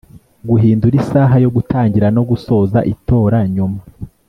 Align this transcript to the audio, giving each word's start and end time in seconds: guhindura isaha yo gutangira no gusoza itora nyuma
guhindura 0.49 0.95
isaha 1.01 1.35
yo 1.43 1.49
gutangira 1.55 2.07
no 2.15 2.21
gusoza 2.29 2.79
itora 2.93 3.39
nyuma 3.55 3.79